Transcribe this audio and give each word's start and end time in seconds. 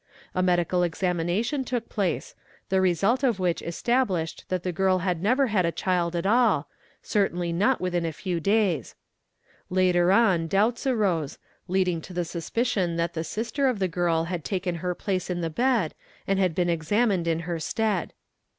medical 0.33 0.81
examination 0.81 1.63
took 1.63 1.87
place, 1.87 2.33
the 2.69 2.81
result 2.81 3.21
of 3.21 3.37
which 3.37 3.61
established 3.61 4.43
that 4.49 4.65
he 4.65 4.71
girl 4.71 4.97
had 4.97 5.21
never 5.21 5.45
had 5.45 5.63
a 5.63 5.71
child 5.71 6.15
at 6.15 6.25
all, 6.25 6.67
certainly 7.03 7.53
not 7.53 7.79
within 7.79 8.03
a 8.03 8.11
few 8.11 8.39
days. 8.39 8.95
| 9.35 9.69
or 9.71 10.11
on 10.11 10.47
doubts 10.47 10.87
arose, 10.87 11.37
leading 11.67 12.01
to 12.01 12.13
the 12.13 12.25
suspicion 12.25 12.95
that 12.95 13.13
the 13.13 13.23
sister 13.23 13.67
of 13.67 13.77
the 13.77 13.87
g 13.87 13.99
rl 13.99 14.23
had 14.25 14.43
taken 14.43 14.73
her 14.81 14.95
place 14.95 15.29
in 15.29 15.41
the 15.41 15.51
bed 15.51 15.93
and 16.25 16.55
been 16.55 16.67
examined 16.67 17.27
in 17.27 17.41
her 17.41 17.59
stead. 17.59 18.11